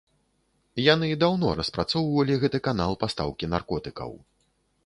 [0.93, 4.11] Яны даўно распрацоўвалі гэты канал пастаўкі наркотыкаў.